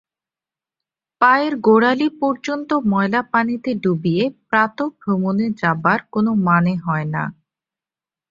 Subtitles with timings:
[1.21, 7.23] পায়ের গােড়ালি পর্যন্ত ময়লা পানিতে ডুবিয়ে প্রাতঃভ্রমণে যাবার কোনো মনে হয় না।